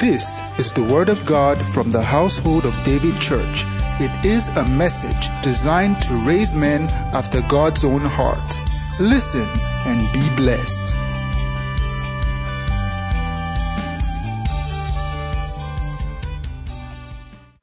[0.00, 3.64] This is the Word of God from the household of David Church.
[4.00, 8.58] It is a message designed to raise men after God's own heart.
[8.98, 9.46] Listen
[9.84, 10.94] and be blessed.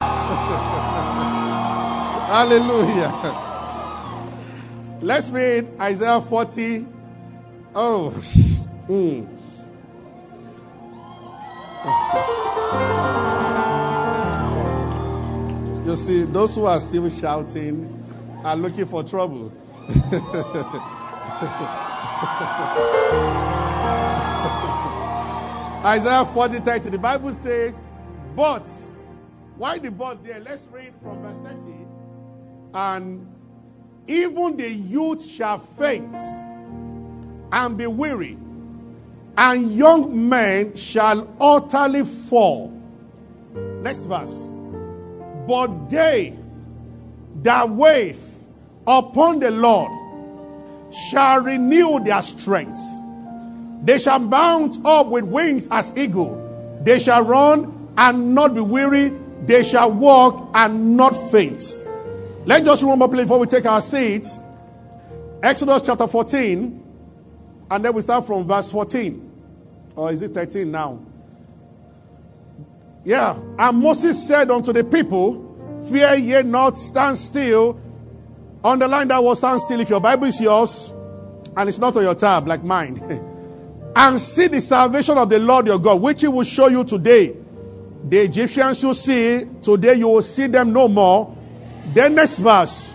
[2.30, 3.12] Hallelujah.
[5.00, 6.86] Let's read Isaiah 40.
[7.74, 8.14] Oh,
[8.86, 9.38] mm.
[15.98, 17.94] See, those who are still shouting
[18.44, 19.52] are looking for trouble.
[25.84, 26.90] Isaiah 40 30.
[26.90, 27.80] The Bible says,
[28.34, 28.68] But,
[29.56, 30.40] why the but there?
[30.40, 31.72] Let's read from verse 30.
[32.74, 33.26] And
[34.06, 36.16] even the youth shall faint
[37.52, 38.38] and be weary,
[39.36, 42.72] and young men shall utterly fall.
[43.54, 44.47] Next verse.
[45.48, 46.36] But they
[47.42, 48.18] that wait
[48.86, 49.90] upon the Lord
[50.92, 52.78] shall renew their strength.
[53.82, 56.36] They shall mount up with wings as eagle.
[56.82, 59.16] They shall run and not be weary.
[59.46, 61.62] They shall walk and not faint.
[62.44, 64.40] Let's just remember, please, before we take our seats.
[65.42, 66.84] Exodus chapter 14,
[67.70, 69.30] and then we start from verse 14.
[69.96, 71.00] Or is it 13 now?
[73.08, 73.38] Yeah.
[73.58, 77.80] And Moses said unto the people, Fear ye not, stand still.
[78.62, 80.92] Underline that word stand still if your Bible is yours
[81.56, 82.98] and it's not on your tab like mine.
[83.96, 87.34] and see the salvation of the Lord your God, which he will show you today.
[88.04, 91.34] The Egyptians you see, today you will see them no more.
[91.94, 92.94] Then next verse.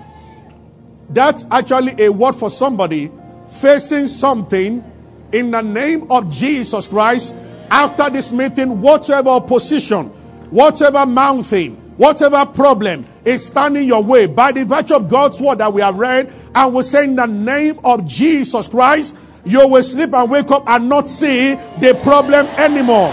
[1.09, 3.11] That's actually a word for somebody
[3.49, 4.83] facing something
[5.31, 7.35] in the name of Jesus Christ.
[7.69, 10.07] After this meeting, whatever opposition,
[10.49, 15.71] whatever mountain, whatever problem is standing your way, by the virtue of God's word that
[15.71, 19.15] we have read, and we say in the name of Jesus Christ,
[19.45, 23.11] you will sleep and wake up and not see the problem anymore.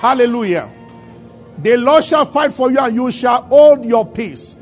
[0.00, 0.70] Hallelujah.
[1.58, 4.56] The Lord shall fight for you and you shall hold your peace.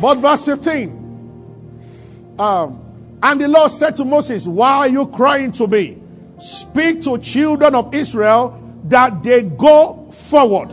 [0.00, 2.36] But verse 15.
[2.38, 2.82] Um,
[3.22, 6.01] and the Lord said to Moses, Why are you crying to me?
[6.38, 10.72] Speak to children of Israel that they go forward.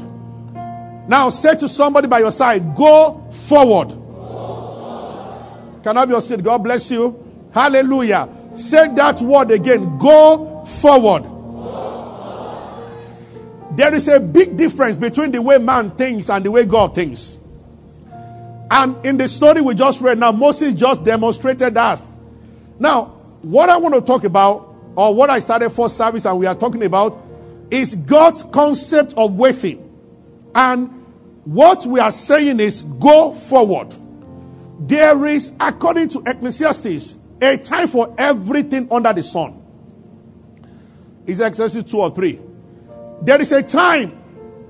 [1.08, 3.90] Now say to somebody by your side, Go forward.
[5.84, 6.44] Can I have your seat?
[6.44, 7.50] God bless you.
[7.53, 8.30] Hallelujah.
[8.53, 9.98] Say that word again.
[9.98, 11.24] Go forward.
[13.75, 17.40] There is a big difference between the way man thinks and the way God thinks.
[18.69, 22.02] And in the story we just read now, Moses just demonstrated that.
[22.78, 23.06] Now,
[23.42, 24.69] what I want to talk about,
[25.00, 27.18] or what I started for service and we are talking about,
[27.72, 29.86] is God's concept of waiting.
[30.54, 30.90] And
[31.46, 33.96] what we are saying is go forward.
[34.82, 39.62] There is, according to Ecclesiastes, a time for everything under the sun.
[41.26, 42.40] Is Ecclesiastes 2 or 3?
[43.22, 44.22] There is a time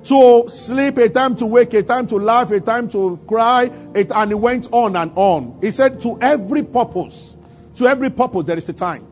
[0.03, 3.63] to sleep, a time to wake, a time to laugh, a time to cry,
[3.95, 5.57] and it went on and on.
[5.59, 7.35] He said, to every purpose,
[7.75, 9.07] to every purpose, there is a time.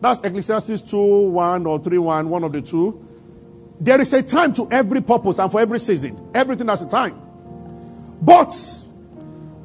[0.00, 0.96] That's Ecclesiastes 2
[1.30, 3.06] 1 or 3 1, one of the two.
[3.80, 6.30] There is a time to every purpose and for every season.
[6.34, 7.20] Everything has a time.
[8.20, 8.52] But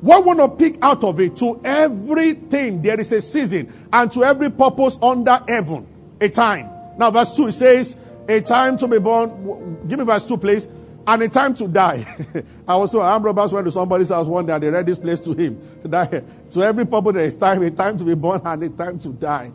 [0.01, 4.12] what we want to pick out of it, to everything there is a season, and
[4.12, 5.88] to every purpose under heaven,
[6.22, 6.69] a time.
[6.97, 7.97] Now, verse 2 it says,
[8.29, 9.88] A time to be born.
[9.88, 10.69] Give me verse 2, please.
[11.07, 12.06] And a time to die.
[12.67, 14.97] I was told armed robbers went to somebody's house one day and they read this
[14.97, 15.62] place to him.
[16.52, 19.09] To every purpose there is time, a time to be born and a time to
[19.09, 19.52] die.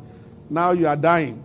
[0.50, 1.42] Now you are dying.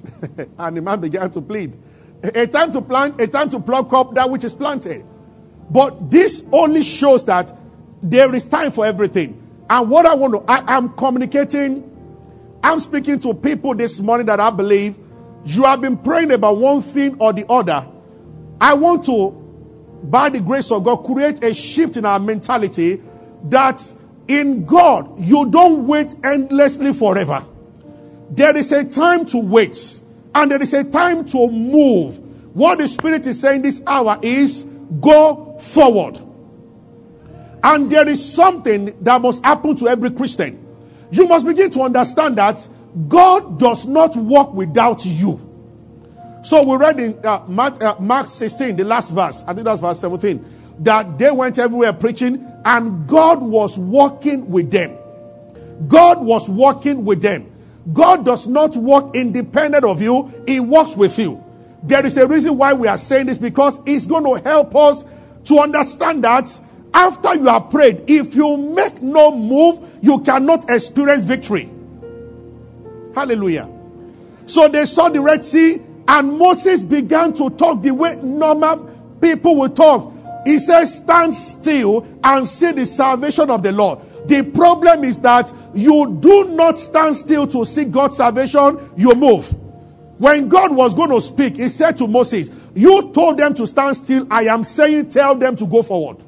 [0.58, 1.76] and the man began to plead.
[2.22, 5.04] A time to plant, a time to pluck up that which is planted.
[5.70, 7.56] But this only shows that
[8.02, 9.40] there is time for everything.
[9.68, 11.84] And what I want to, I am communicating,
[12.62, 14.96] I'm speaking to people this morning that I believe
[15.44, 17.86] you have been praying about one thing or the other.
[18.60, 19.30] I want to,
[20.04, 23.00] by the grace of God, create a shift in our mentality
[23.44, 23.82] that
[24.26, 27.44] in God, you don't wait endlessly forever.
[28.30, 30.00] There is a time to wait,
[30.34, 32.18] and there is a time to move.
[32.54, 34.64] What the Spirit is saying this hour is
[35.00, 36.20] go forward.
[37.62, 40.64] And there is something that must happen to every Christian.
[41.10, 42.66] You must begin to understand that
[43.08, 45.44] God does not work without you.
[46.42, 49.80] So we read in uh, Mark, uh, Mark 16, the last verse, I think that's
[49.80, 50.44] verse 17,
[50.80, 54.96] that they went everywhere preaching and God was working with them.
[55.88, 57.47] God was working with them.
[57.92, 61.42] God does not work independent of you, He works with you.
[61.82, 65.04] There is a reason why we are saying this because it's going to help us
[65.44, 66.60] to understand that
[66.92, 71.68] after you have prayed, if you make no move, you cannot experience victory.
[73.14, 73.68] Hallelujah.
[74.46, 78.78] So they saw the Red Sea, and Moses began to talk the way normal
[79.20, 80.12] people will talk.
[80.46, 83.98] He says, Stand still and see the salvation of the Lord.
[84.28, 89.50] The problem is that you do not stand still to see God's salvation, you move.
[90.18, 93.96] When God was going to speak, He said to Moses, You told them to stand
[93.96, 94.26] still.
[94.30, 96.22] I am saying, Tell them to go forward.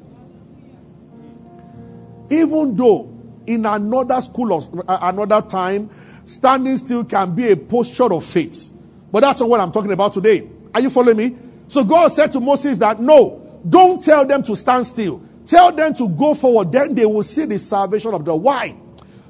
[2.31, 3.15] Even though
[3.45, 5.89] in another school of uh, another time,
[6.25, 8.71] standing still can be a posture of faith.
[9.11, 10.49] But that's not what I'm talking about today.
[10.73, 11.37] Are you following me?
[11.67, 15.21] So God said to Moses that no, don't tell them to stand still.
[15.51, 16.71] Tell them to go forward.
[16.71, 18.73] Then they will see the salvation of the why.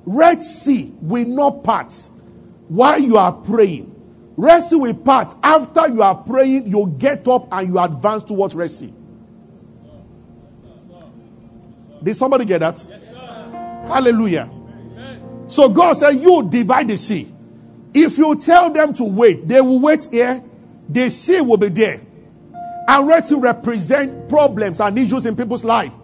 [0.06, 1.92] Red Sea will not part
[2.68, 3.88] while you are praying.
[4.38, 6.68] Red Sea will part after you are praying.
[6.68, 8.94] You get up and you advance towards Red Sea.
[12.04, 12.86] Did somebody get that?
[12.88, 13.08] Yes,
[13.88, 14.48] Hallelujah.
[14.52, 15.50] Amen.
[15.50, 17.34] So God said, You divide the sea.
[17.96, 20.44] If you tell them to wait, they will wait here.
[20.88, 22.00] The sea will be there.
[22.88, 25.96] And Red Sea represent problems and issues in people's life.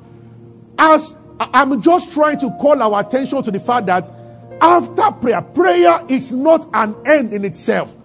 [0.77, 4.12] As I'm just trying to call our attention to the fact that
[4.62, 7.95] after prayer, prayer is not an end in itself.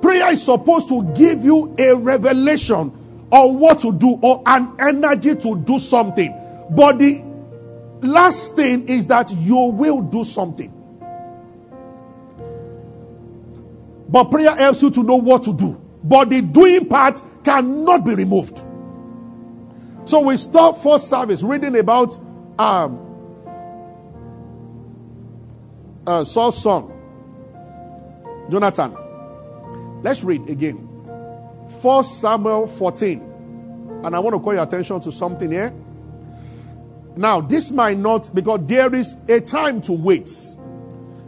[0.00, 2.96] Prayer is supposed to give you a revelation
[3.30, 6.34] on what to do or an energy to do something.
[6.70, 7.22] But the
[8.00, 10.72] last thing is that you will do something.
[14.08, 15.80] But prayer helps you to know what to do.
[16.02, 18.64] But the doing part cannot be removed.
[20.10, 22.18] So we stop first service reading about
[22.58, 22.98] um,
[26.04, 26.92] uh, Saul's son,
[28.50, 28.96] Jonathan.
[30.02, 30.88] Let's read again.
[31.80, 34.00] First Samuel 14.
[34.02, 35.72] And I want to call your attention to something here.
[37.14, 40.28] Now, this might not, because there is a time to wait.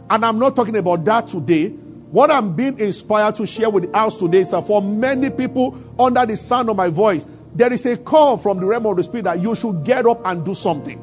[0.09, 1.69] And I'm not talking about that today.
[1.69, 6.25] What I'm being inspired to share with house today is that for many people under
[6.25, 9.25] the sound of my voice, there is a call from the realm of the spirit
[9.25, 10.99] that you should get up and do something.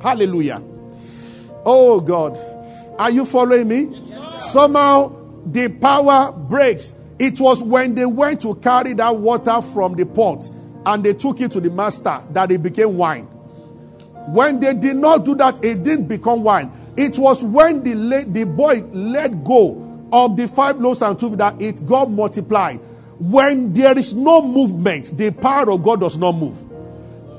[0.00, 0.62] Hallelujah.
[1.64, 2.38] Oh God.
[2.98, 3.82] Are you following me?
[3.90, 5.14] Yes, Somehow
[5.46, 6.94] the power breaks.
[7.18, 10.50] It was when they went to carry that water from the pot
[10.84, 13.24] and they took it to the master that it became wine.
[14.28, 16.70] When they did not do that, it didn't become wine.
[16.96, 21.60] It was when the, the boy let go of the five loaves and two that
[21.60, 22.80] it got multiplied.
[23.18, 26.62] When there is no movement, the power of God does not move.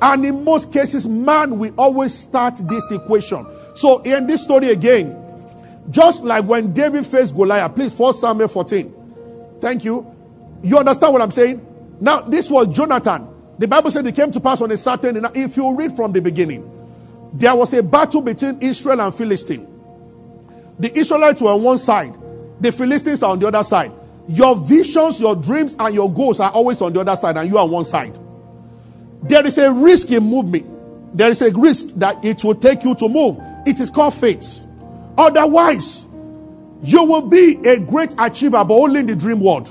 [0.01, 3.45] And in most cases, man will always start this equation.
[3.75, 5.24] So in this story again,
[5.89, 9.57] just like when David faced Goliath, please, 1 Samuel 14.
[9.62, 10.06] Thank you.
[10.62, 11.65] You understand what I'm saying?
[12.00, 13.27] Now, this was Jonathan.
[13.57, 16.21] The Bible said it came to pass on a certain if you read from the
[16.21, 16.69] beginning,
[17.33, 19.68] there was a battle between Israel and Philistine.
[20.79, 22.15] The Israelites were on one side,
[22.59, 23.91] the Philistines are on the other side.
[24.27, 27.57] Your visions, your dreams, and your goals are always on the other side, and you
[27.57, 28.18] are on one side.
[29.24, 31.18] There is a risk in movement.
[31.18, 33.38] There is a risk that it will take you to move.
[33.65, 34.65] It is called faith.
[35.18, 36.07] Otherwise,
[36.83, 39.69] you will be a great achiever, but only in the dream world.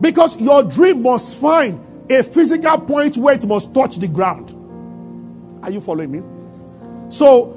[0.00, 4.54] Because your dream must find a physical point where it must touch the ground.
[5.62, 6.22] Are you following me?
[7.10, 7.54] So,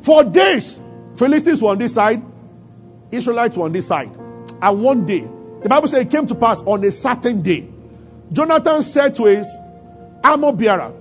[0.00, 0.80] for days,
[1.16, 2.22] Philistines were on this side,
[3.10, 4.10] Israelites were on this side.
[4.60, 5.28] And one day,
[5.62, 7.68] the Bible says it came to pass on a certain day.
[8.32, 9.48] Jonathan said to his
[10.22, 10.92] armor bearer,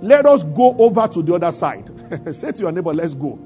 [0.00, 1.90] Let us go over to the other side.
[2.34, 3.38] Say to your neighbor, Let's go.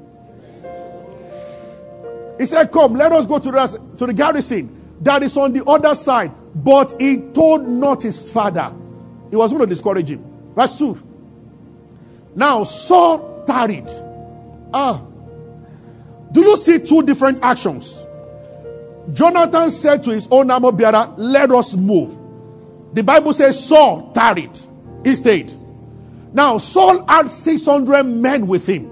[2.38, 5.64] He said, Come, let us go to the, to the garrison that is on the
[5.64, 6.32] other side.
[6.54, 8.74] But he told not his father.
[9.30, 10.24] He was going to discourage him.
[10.54, 11.02] Verse 2.
[12.34, 13.90] Now Saul tarried.
[14.72, 15.02] Ah.
[16.32, 18.04] Do you see two different actions?
[19.12, 22.16] Jonathan said to his own armor bearer, Let us move.
[22.92, 24.58] The Bible says Saul tarried.
[25.04, 25.52] He stayed.
[26.32, 28.90] Now Saul had 600 men with him.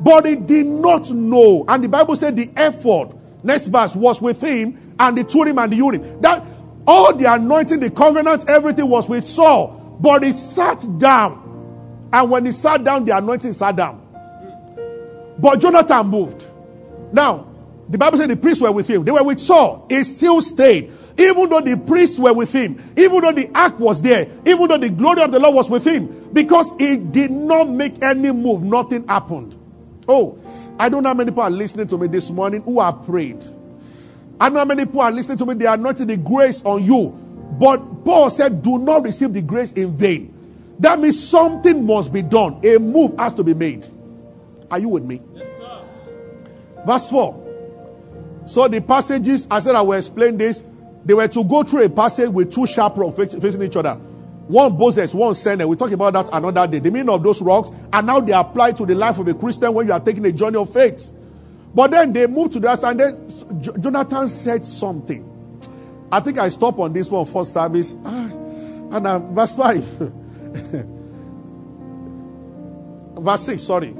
[0.00, 1.64] But he did not know.
[1.68, 5.72] And the Bible said the ephod, next verse, was with him and the Thummim and
[5.72, 6.20] the Urim.
[6.20, 6.44] That
[6.86, 9.98] all the anointing, the covenant, everything was with Saul.
[10.00, 11.40] But he sat down.
[12.12, 14.00] And when he sat down, the anointing sat down.
[15.38, 16.46] But Jonathan moved.
[17.12, 17.48] Now,
[17.88, 19.04] the Bible said the priests were with him.
[19.04, 19.86] They were with Saul.
[19.90, 20.92] He still stayed.
[21.16, 24.78] Even though the priests were with him, even though the ark was there, even though
[24.78, 28.62] the glory of the Lord was with him, because he did not make any move,
[28.62, 29.56] nothing happened.
[30.08, 30.38] Oh,
[30.78, 33.44] I don't know how many people are listening to me this morning who are prayed.
[34.40, 36.62] I know how many people are listening to me, they are not in the grace
[36.64, 37.10] on you.
[37.60, 40.32] But Paul said, do not receive the grace in vain.
[40.80, 42.60] That means something must be done.
[42.64, 43.86] A move has to be made.
[44.70, 45.20] Are you with me?
[45.34, 45.84] Yes, sir.
[46.84, 47.43] Verse 4.
[48.46, 50.64] So the passages, I said I will explain this.
[51.04, 53.94] They were to go through a passage with two sharp rocks facing each other.
[54.46, 55.66] One Bozez, one Seneh.
[55.66, 56.78] We talk about that another day.
[56.78, 59.72] The meaning of those rocks, and now they apply to the life of a Christian
[59.72, 61.12] when you are taking a journey of faith.
[61.74, 65.30] But then they moved to the other side, and then Jonathan said something.
[66.12, 67.96] I think I stop on this one first service.
[68.04, 68.30] Ah,
[68.92, 69.84] and uh, verse 5.
[73.18, 73.94] verse 6, sorry.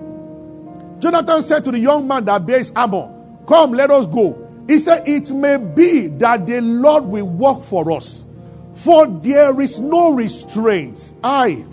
[1.01, 3.11] Jonathan said to the young man that bears armor,
[3.47, 4.41] Come, let us go.
[4.67, 8.27] He said, It may be that the Lord will work for us,
[8.73, 11.13] for there is no restraint.
[11.23, 11.65] I.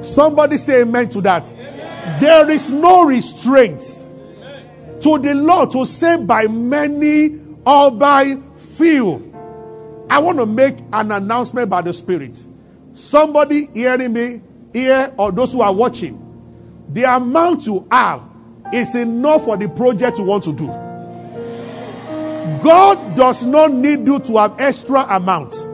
[0.00, 1.52] Somebody say amen to that.
[1.52, 2.20] Amen.
[2.20, 5.00] There is no restraint amen.
[5.00, 9.26] to the Lord to say by many or by few.
[10.08, 12.42] I want to make an announcement by the Spirit.
[12.94, 16.16] Somebody hearing me here, or those who are watching,
[16.92, 18.22] the amount you have
[18.72, 20.66] is enough for the project you want to do.
[22.62, 25.64] God does not need you to have extra amounts.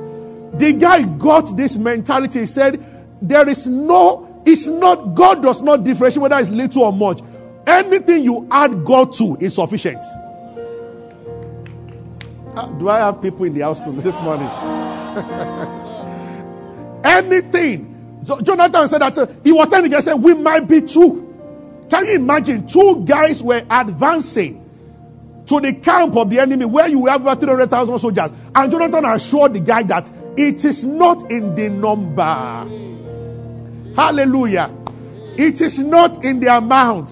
[0.54, 2.40] The guy got this mentality.
[2.40, 2.84] He said,
[3.20, 7.20] There is no, it's not, God does not differentiate whether it's little or much.
[7.66, 10.02] Anything you add God to is sufficient.
[12.54, 14.48] Uh, do I have people in the house this morning?
[17.04, 18.20] Anything.
[18.22, 21.25] So Jonathan said that uh, he was telling the guy, said, We might be two.
[21.90, 22.66] Can you imagine?
[22.66, 24.62] Two guys were advancing
[25.46, 28.30] to the camp of the enemy where you have about 300,000 soldiers.
[28.54, 32.22] And Jonathan assured the guy that it is not in the number.
[33.94, 34.70] Hallelujah.
[35.38, 37.10] It is not in the amount.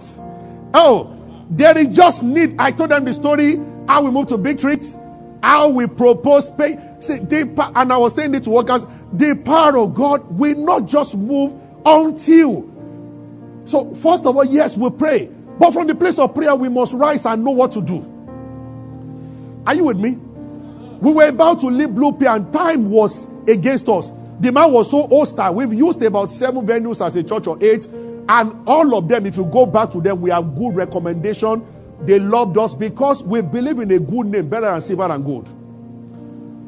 [0.75, 1.17] Oh,
[1.51, 2.57] there is just need.
[2.59, 4.99] I told them the story how we moved to Big Treats,
[5.43, 6.77] how we propose pay.
[7.01, 10.87] See, the, and I was saying it to workers the power of God will not
[10.87, 11.55] just move
[11.87, 12.74] until.
[13.65, 15.31] So, first of all, yes, we pray.
[15.59, 18.11] But from the place of prayer, we must rise and know what to do.
[19.67, 20.19] Are you with me?
[21.01, 24.13] We were about to leave Blue Pier and time was against us.
[24.41, 25.55] The man was so hostile.
[25.55, 27.87] We've used about seven venues as a church or eight.
[28.29, 31.65] And all of them, if you go back to them, we have good recommendation.
[32.01, 35.49] They loved us because we believe in a good name better than silver and gold.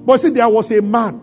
[0.06, 1.20] But see, there was a man,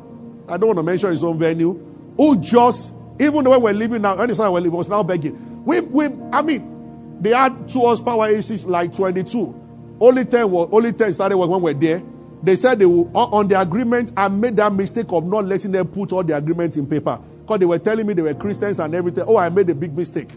[0.50, 1.74] I don't want to mention his own venue,
[2.18, 5.53] who just, even though we're living now, time we're living, was now begging.
[5.66, 9.62] We, we, I mean, they had two horsepower ACs like 22.
[10.00, 12.02] Only 10 was, only 10 started when we were there.
[12.42, 15.88] They said they were on the agreement, I made that mistake of not letting them
[15.88, 17.18] put all the agreements in paper.
[17.42, 19.24] Because they were telling me they were Christians and everything.
[19.26, 20.30] Oh, I made a big mistake.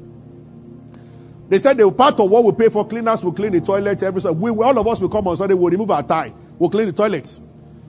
[1.48, 4.02] They said they were part of what we pay for cleaners will clean the toilets
[4.02, 4.38] every Sunday.
[4.38, 6.92] We, all of us will come on Sunday, we'll remove our tie, we'll clean the
[6.92, 7.40] toilets.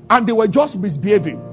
[0.10, 1.44] And they were just misbehaving.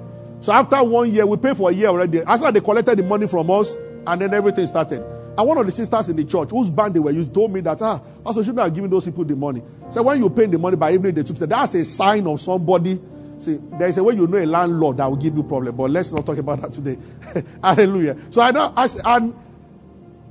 [0.41, 2.21] So after one year, we pay for a year already.
[2.23, 3.77] After they collected the money from us,
[4.07, 5.03] and then everything started.
[5.37, 7.61] And one of the sisters in the church, whose band they were used, told me
[7.63, 9.63] that, ah, also shouldn't have given those people the money.
[9.91, 11.49] So when you pay the money by evening, they took it.
[11.49, 13.01] That's a sign of somebody.
[13.39, 15.91] See, there is a way you know a landlord that will give you problem, but
[15.91, 16.97] let's not talk about that today.
[17.63, 18.17] Hallelujah.
[18.31, 19.35] So I know, I, and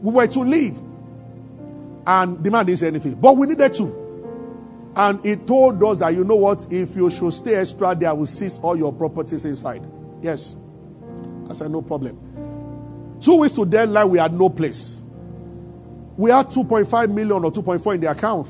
[0.02, 0.78] we were to leave,
[2.08, 4.04] and the man didn't say anything, but we needed to.
[4.96, 8.14] And he told us that, you know what, if you should stay extra there, I
[8.14, 9.84] will seize all your properties inside.
[10.22, 10.56] Yes.
[11.50, 12.18] I said, no problem.
[13.24, 15.02] Two weeks to deadline, we had no place.
[16.18, 18.50] We had 2.5 million or 2.4 in the account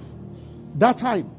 [0.76, 1.30] that time.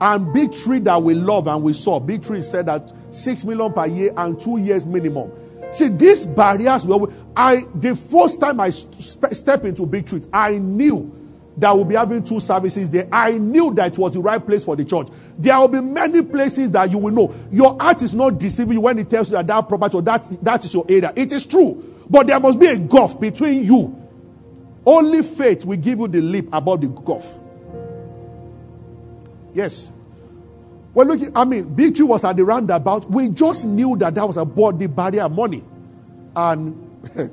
[0.00, 3.72] And Big Tree that we love and we saw, Big Tree said that 6 million
[3.72, 5.30] per year and two years minimum.
[5.72, 10.56] See, these barriers, well, I the first time I st- step into Big Tree, I
[10.58, 11.12] knew
[11.58, 13.08] that we'll be having two services there.
[13.12, 15.08] I knew that it was the right place for the church.
[15.38, 17.34] There will be many places that you will know.
[17.50, 20.24] Your heart is not deceiving you when it tells you that that property or that,
[20.42, 21.12] that is your area.
[21.14, 21.93] It is true.
[22.08, 24.00] But there must be a gulf between you.
[24.86, 27.38] Only faith will give you the leap above the gulf.
[29.54, 29.90] Yes.
[30.92, 33.10] Well, look, I mean, Big was at the roundabout.
[33.10, 35.64] We just knew that that was about the barrier money.
[36.36, 36.78] And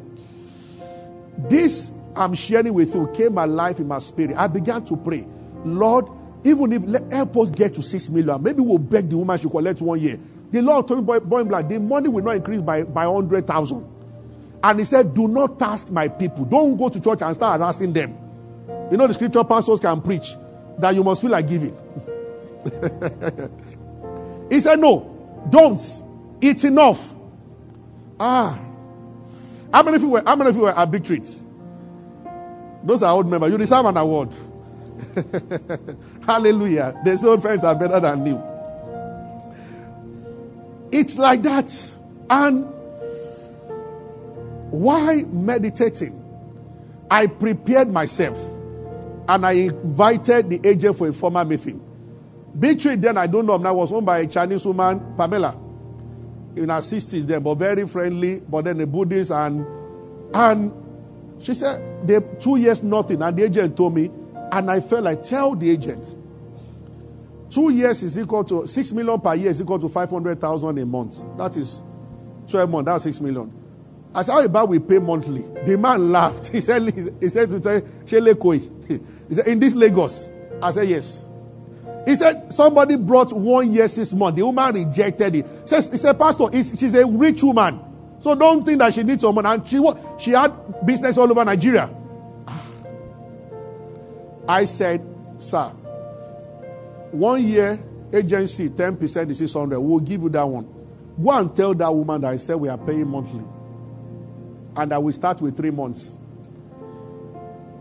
[1.49, 4.35] this I'm sharing with you came alive in my spirit.
[4.35, 5.27] I began to pray,
[5.63, 6.07] Lord,
[6.43, 9.49] even if let, help us get to six million, maybe we'll beg the woman she
[9.49, 10.19] collect one year.
[10.51, 13.90] The Lord told me, boy, boy black, the money will not increase by, by 100,000.
[14.63, 16.45] And he said, Do not task my people.
[16.45, 18.17] Don't go to church and start harassing them.
[18.91, 20.35] You know, the scripture pastors can preach
[20.77, 21.75] that you must feel like giving.
[24.49, 25.81] he said, No, don't.
[26.41, 27.13] It's enough.
[28.19, 28.59] Ah.
[29.73, 31.45] How many of you were, how many of you were at big treats?
[32.83, 33.51] Those are old members.
[33.51, 34.35] You deserve an award.
[36.25, 36.99] Hallelujah.
[37.03, 38.41] The old friends are better than new.
[40.91, 41.71] It's like that.
[42.29, 42.67] And
[44.71, 46.17] why meditating?
[47.09, 48.37] I prepared myself
[49.27, 51.85] and I invited the agent for a formal meeting.
[52.57, 55.51] Beatrice then, I don't know, now was owned by a Chinese woman, Pamela,
[56.55, 59.31] in her 60s then, but very friendly, but then a Buddhist.
[59.31, 59.65] And,
[60.33, 60.73] and
[61.39, 63.21] she said, they two years nothing.
[63.21, 64.09] And the agent told me,
[64.51, 66.17] and I felt like, tell the agent,
[67.49, 71.23] two years is equal to, six million per year is equal to 500,000 a month.
[71.37, 71.83] That is
[72.47, 73.60] 12 months, that's six million.
[74.13, 75.41] I said, How about we pay monthly?
[75.65, 76.47] The man laughed.
[76.51, 77.81] He said, he said to say,
[79.29, 80.31] He said, In this Lagos.
[80.61, 81.27] I said, Yes.
[82.05, 84.37] He said, Somebody brought one year, six months.
[84.37, 85.69] The woman rejected it.
[85.69, 87.79] Says, he said, Pastor, she's a rich woman.
[88.19, 89.45] So don't think that she needs someone.
[89.45, 89.81] And she,
[90.19, 91.89] she had business all over Nigeria.
[94.47, 95.05] I said,
[95.37, 95.69] Sir,
[97.11, 97.79] one year
[98.13, 99.79] agency, 10% is 600.
[99.79, 100.67] We'll give you that one.
[101.23, 103.43] Go and tell that woman that I said we are paying monthly
[104.75, 106.17] and I will start with three months.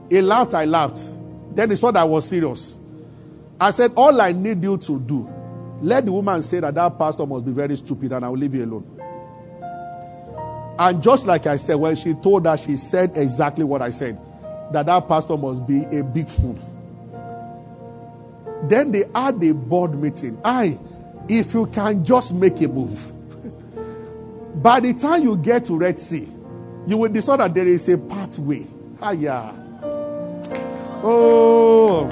[0.09, 1.01] He laughed, I laughed.
[1.55, 2.79] Then he saw that I was serious.
[3.61, 5.29] I said, All I need you to do,
[5.81, 8.55] let the woman say that that pastor must be very stupid and I will leave
[8.55, 8.97] you alone.
[10.79, 14.19] And just like I said, when she told her, she said exactly what I said
[14.73, 16.59] that that pastor must be a big fool.
[18.65, 20.41] Then they had a board meeting.
[20.45, 20.79] I,
[21.29, 22.99] if you can just make a move,
[24.63, 26.29] by the time you get to Red Sea,
[26.91, 28.67] you will discover that there is a pathway.
[29.01, 29.55] Hiya.
[31.03, 32.09] Oh.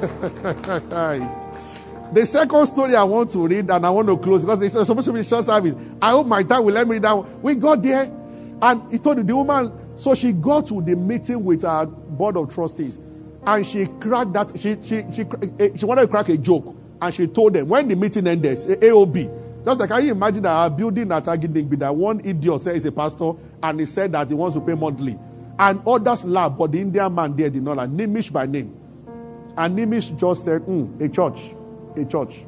[2.12, 5.08] the second story I want to read and I want to close because it's supposed
[5.08, 5.74] to be short service.
[6.00, 7.42] I hope my time will let me read that one.
[7.42, 8.04] We got there
[8.62, 12.54] and he told the woman, so she got to the meeting with our board of
[12.54, 13.00] trustees
[13.46, 15.24] and she cracked that, she, she, she,
[15.58, 18.58] eh, she wanted to crack a joke and she told them when the meeting ended,
[18.58, 19.28] AOB,
[19.64, 22.86] just like, can you imagine that our building at Agidingbi, that one idiot said he's
[22.86, 25.18] a pastor and he said that he wants to pay monthly.
[25.58, 28.74] And others laughed, but the Indian man there did not like Nimish by name.
[29.58, 31.54] And Nimish just said, mm, a church,
[31.96, 32.46] a church.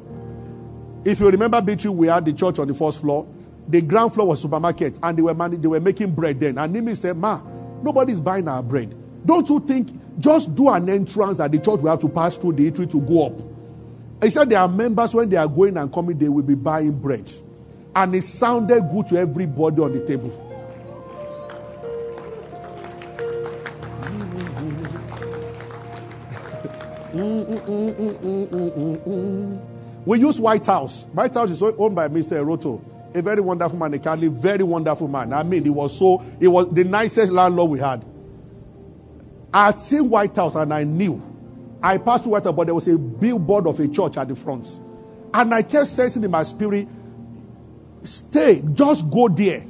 [1.05, 3.27] If you remember, Beatrice, we had the church on the first floor.
[3.67, 6.57] The ground floor was supermarket, and they were man- they were making bread then.
[6.57, 7.41] And Nimish said, Ma,
[7.83, 8.95] nobody's buying our bread.
[9.25, 12.53] Don't you think just do an entrance that the church will have to pass through
[12.53, 13.52] the eatery to go up?
[14.23, 16.97] He said there are members when they are going and coming, they will be buying
[16.97, 17.29] bread.
[17.93, 20.31] And it sounded good to everybody on the table.
[30.05, 31.05] we use White House.
[31.11, 32.45] White House is owned by Mr.
[32.45, 32.81] Roto,
[33.13, 35.33] a very wonderful man, a kindly, very wonderful man.
[35.33, 38.05] I mean, it was so, it was the nicest landlord we had.
[39.53, 41.32] I had seen White House and I knew
[41.83, 44.79] I passed through water, but there was a billboard of a church at the front.
[45.33, 46.87] And I kept sensing in my spirit,
[48.03, 49.65] stay, just go there.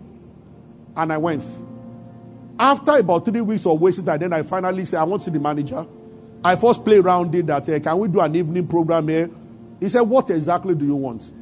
[0.95, 1.43] And I went.
[2.59, 5.33] After about three weeks of wasting time, then I finally said, I want to see
[5.33, 5.87] the manager.
[6.45, 9.31] I first play around it that, uh, can we do an evening program here?
[9.79, 11.33] He said, what exactly do you want?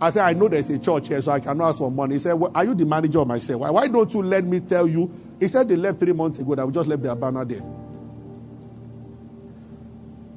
[0.00, 2.14] I said, I know there's a church here, so I cannot ask for money.
[2.14, 3.60] He said, well, are you the manager of myself?
[3.60, 5.08] Why, why don't you let me tell you?
[5.38, 7.62] He said they left three months ago, that we just left their banner there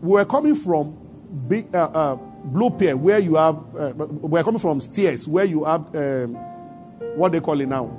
[0.01, 0.97] we were coming from
[1.47, 5.65] big, uh, uh, Blue Pier, where you have, uh, we're coming from Stairs, where you
[5.65, 6.35] have, um,
[7.15, 7.95] what they call it now,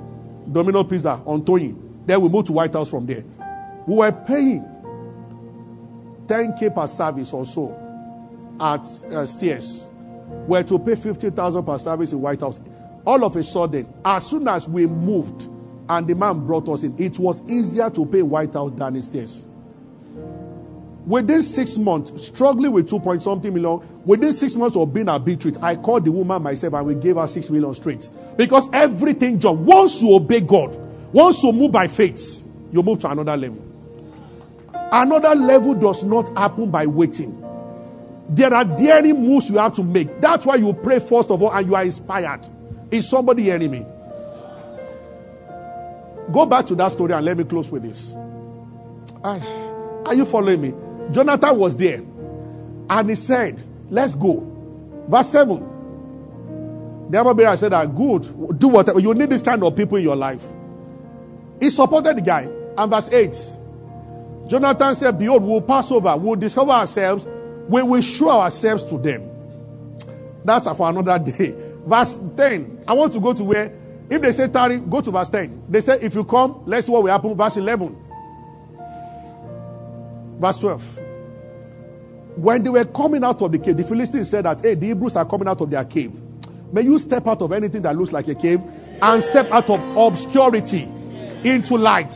[0.51, 1.75] Domino Pizza on Tony.
[2.05, 3.23] Then we moved to White House from there.
[3.85, 4.65] We were paying
[6.25, 7.77] 10k per service or so
[8.59, 9.89] at uh, Stairs.
[10.47, 12.59] We to pay 50,000 per service in White House.
[13.05, 15.47] All of a sudden, as soon as we moved
[15.89, 19.01] and the man brought us in, it was easier to pay White House than in
[19.01, 19.45] Stairs.
[21.05, 25.57] Within six months, struggling with two point something million, within six months of being arbitrate,
[25.61, 28.07] I called the woman myself and we gave her six million straight.
[28.37, 30.75] Because everything, John, once you obey God,
[31.11, 33.63] once you move by faith, you move to another level.
[34.91, 37.37] Another level does not happen by waiting.
[38.29, 40.21] There are daring moves you have to make.
[40.21, 42.47] That's why you pray first of all and you are inspired.
[42.91, 43.85] Is somebody hearing me?
[46.31, 48.15] Go back to that story and let me close with this.
[49.23, 50.73] Are you following me?
[51.11, 52.01] Jonathan was there.
[52.89, 54.47] And he said, Let's go.
[55.07, 57.09] Verse 7.
[57.11, 58.99] The other bearer said that good, do whatever.
[58.99, 60.47] You need this kind of people in your life.
[61.59, 62.49] He supported the guy.
[62.77, 63.57] And verse 8.
[64.47, 67.27] Jonathan said, Behold, we'll pass over, we'll discover ourselves,
[67.67, 69.29] we will show ourselves to them.
[70.45, 71.53] That's for another day.
[71.85, 72.83] Verse 10.
[72.87, 73.77] I want to go to where,
[74.09, 75.65] if they say tarry, go to verse 10.
[75.69, 77.35] They say, if you come, let's see what will happen.
[77.35, 78.00] Verse 11.
[80.41, 80.99] Verse 12.
[82.37, 85.15] When they were coming out of the cave, the Philistines said that, hey, the Hebrews
[85.15, 86.11] are coming out of their cave.
[86.73, 88.59] May you step out of anything that looks like a cave
[89.03, 90.83] and step out of obscurity
[91.43, 92.09] into light.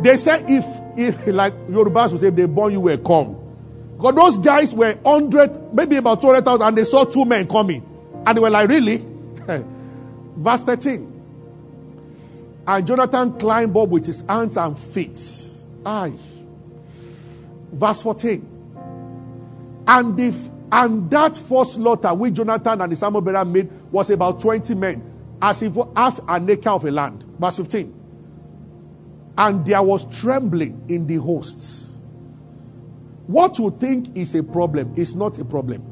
[0.00, 0.64] They said, if,
[0.96, 3.36] if like Yorubas would say, if they born you will come.
[3.96, 7.86] Because those guys were 100, maybe about 200,000, and they saw two men coming.
[8.26, 9.04] And they were like, really?
[10.36, 11.14] Verse 13.
[12.66, 15.16] And Jonathan climbed up with his hands and feet.
[15.86, 16.14] Aye.
[17.72, 19.84] Verse 14.
[19.86, 24.38] And if and that first slaughter which Jonathan and the Samuel bearer made was about
[24.38, 25.02] 20 men,
[25.40, 27.24] as if half an acre of a land.
[27.38, 27.94] Verse 15.
[29.38, 31.96] And there was trembling in the hosts.
[33.26, 35.82] What you think is a problem is not a problem.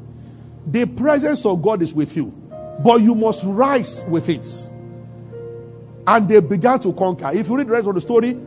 [0.67, 2.25] The presence of God is with you,
[2.83, 4.45] but you must rise with it.
[6.05, 7.31] And they began to conquer.
[7.33, 8.37] If you read the rest of the story,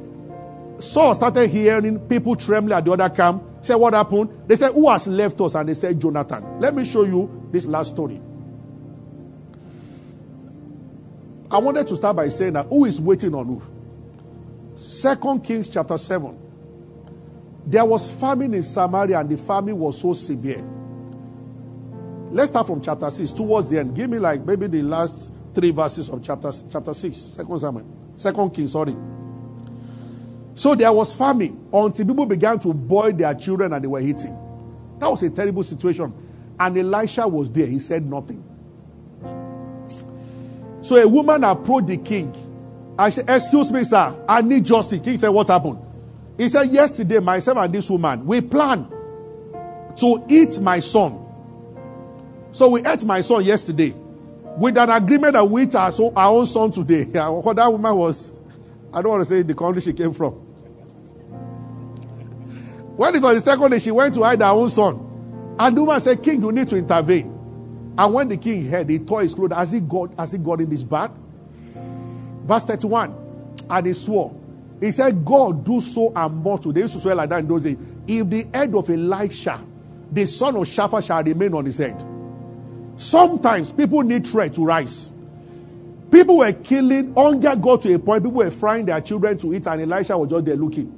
[0.81, 3.43] Saul started hearing people trembling at the other camp.
[3.63, 4.31] Say, what happened?
[4.47, 5.55] They said, Who has left us?
[5.55, 6.59] And they said, Jonathan.
[6.59, 8.21] Let me show you this last story.
[11.51, 13.63] I wanted to start by saying that who is waiting on who?
[14.77, 16.39] Second Kings chapter 7.
[17.67, 20.65] There was famine in Samaria, and the famine was so severe.
[22.31, 23.95] Let's start from chapter 6 towards the end.
[23.95, 28.51] Give me like maybe the last three verses of chapter, chapter 6, second Samuel, second
[28.51, 28.95] King, sorry.
[30.55, 34.37] So there was famine until people began to boil their children and they were eating.
[34.99, 36.13] That was a terrible situation.
[36.59, 37.67] And Elisha was there.
[37.67, 38.45] He said nothing.
[40.83, 42.35] So a woman approached the king.
[42.99, 45.01] I said, Excuse me, sir, I need justice.
[45.01, 45.79] King said, What happened?
[46.37, 48.89] He said, Yesterday, myself and this woman, we planned
[49.97, 51.27] to eat my son.
[52.53, 53.95] So we ate my son yesterday
[54.57, 57.05] with an agreement that we eat our, our own son today.
[57.31, 58.35] What that woman was,
[58.93, 60.33] I don't want to say the country she came from.
[62.97, 65.57] When it was the second day, she went to hide her own son.
[65.59, 67.95] And the woman said, King, you need to intervene.
[67.97, 69.55] And when the king heard, he tore his clothes.
[69.55, 71.11] Has he got, has he got in this bad?
[72.45, 73.15] Verse 31.
[73.69, 74.35] And he swore.
[74.81, 76.73] He said, God, do so and more today.
[76.73, 77.77] They used to swear like that in those days.
[78.07, 79.61] If the head of Elisha,
[80.11, 82.03] the son of Shaphat, shall remain on his head.
[82.97, 85.11] Sometimes people need threat to rise.
[86.11, 89.67] People were killing, hunger got to a point, people were frying their children to eat,
[89.67, 90.97] and Elisha was just there looking.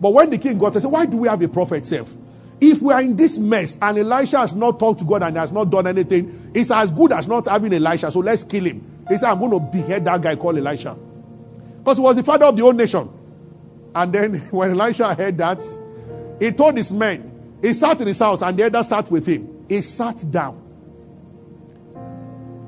[0.00, 2.14] But when the king got, he said, Why do we have a prophet self?
[2.60, 5.52] If we are in this mess and Elisha has not talked to God and has
[5.52, 8.10] not done anything, it's as good as not having Elisha.
[8.10, 9.04] So let's kill him.
[9.08, 10.96] He said, I'm going to behead that guy called Elisha.
[11.78, 13.08] Because he was the father of the whole nation.
[13.94, 15.62] And then when Elisha heard that,
[16.40, 19.66] he told his men, he sat in his house and the other sat with him.
[19.68, 20.60] He sat down,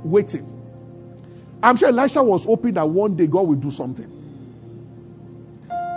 [0.04, 0.59] waiting.
[1.62, 4.16] I'm sure Elisha was hoping that one day God will do something.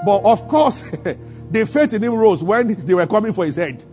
[0.06, 0.82] But of course,
[1.52, 3.84] the faith in him rose when they were coming for his head.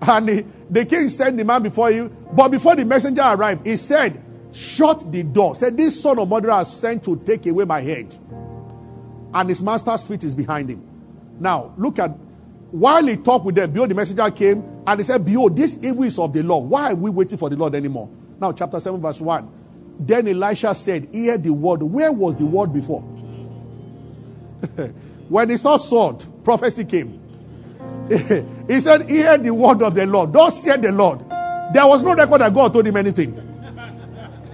[0.00, 2.08] And the, the king sent the man before you.
[2.32, 4.20] But before the messenger arrived, he said,
[4.52, 5.54] Shut the door.
[5.54, 8.14] Said, This son of murderer has sent to take away my head.
[9.32, 10.86] And his master's feet is behind him.
[11.38, 12.10] Now, look at
[12.72, 16.04] while he talked with them, behold, the messenger came and he said, Behold, this evil
[16.04, 16.70] is of the Lord.
[16.70, 18.10] Why are we waiting for the Lord anymore?
[18.40, 19.61] Now, chapter 7, verse 1.
[19.98, 21.82] Then Elisha said, Hear the word.
[21.82, 23.00] Where was the word before?
[25.28, 27.20] when he saw sword, prophecy came.
[28.68, 30.32] he said, Hear the word of the Lord.
[30.32, 31.20] Don't hear the Lord.
[31.72, 33.34] There was no record that God told him anything.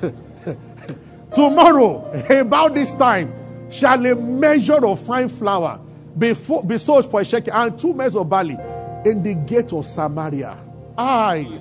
[1.35, 3.33] Tomorrow, about this time,
[3.70, 5.81] shall a measure of fine flour
[6.16, 8.57] be, fo- be sold for a shekel and two measures of barley
[9.05, 10.57] in the gate of Samaria.
[10.96, 11.61] I,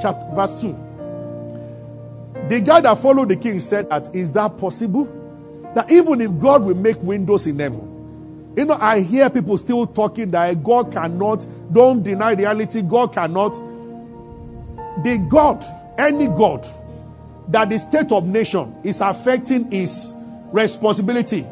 [0.00, 0.83] chapter verse 2.
[2.48, 5.04] The guy that followed the king said that is that possible?
[5.74, 9.86] That even if God will make windows in heaven, you know, I hear people still
[9.86, 13.52] talking that eh, God cannot, don't deny reality, God cannot.
[15.02, 15.64] The God,
[15.98, 16.66] any God,
[17.48, 20.14] that the state of nation is affecting his
[20.52, 21.44] responsibility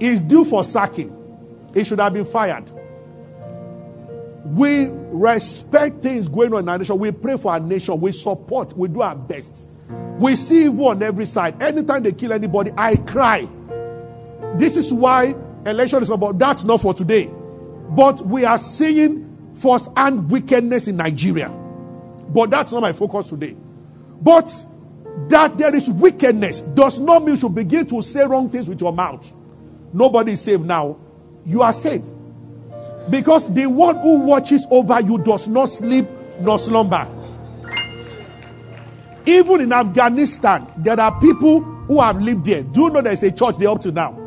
[0.00, 1.16] is due for sacking.
[1.74, 2.70] He should have been fired.
[4.44, 6.98] We respect things going on in our nation.
[6.98, 8.00] We pray for our nation.
[8.00, 8.76] We support.
[8.76, 9.68] We do our best.
[10.18, 11.60] We see evil on every side.
[11.62, 13.48] Anytime they kill anybody, I cry.
[14.56, 15.34] This is why
[15.66, 16.38] election is about.
[16.38, 17.30] That's not for today.
[17.90, 21.48] But we are seeing force and wickedness in Nigeria.
[22.28, 23.56] But that's not my focus today.
[24.20, 24.50] But
[25.28, 28.80] that there is wickedness does not mean you should begin to say wrong things with
[28.80, 29.34] your mouth.
[29.92, 30.98] Nobody is saved now.
[31.44, 32.04] You are saved.
[33.10, 36.06] Because the one who watches over you does not sleep
[36.40, 37.08] nor slumber.
[39.26, 42.62] Even in Afghanistan, there are people who have lived there.
[42.62, 44.18] Do you know there's a church there up to now?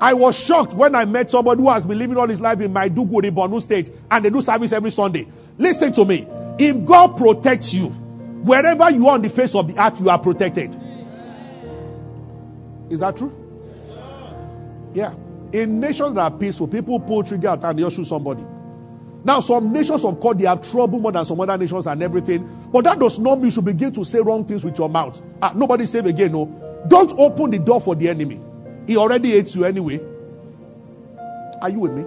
[0.00, 2.72] I was shocked when I met somebody who has been living all his life in
[2.72, 5.26] Maiduguri, Borno State, and they do service every Sunday.
[5.56, 6.26] Listen to me.
[6.58, 7.92] If God protects you,
[8.42, 10.74] Wherever you are on the face of the earth, you are protected.
[12.88, 13.34] Is that true?
[14.94, 15.12] Yeah.
[15.52, 18.42] In nations that are peaceful, people pull trigger and they shoot somebody.
[19.24, 22.48] Now, some nations of course they have trouble more than some other nations and everything,
[22.72, 25.20] but that does not mean you should begin to say wrong things with your mouth.
[25.42, 26.46] Ah, nobody save again, no.
[26.88, 28.40] Don't open the door for the enemy.
[28.86, 30.00] He already hates you anyway.
[31.60, 32.04] Are you with me?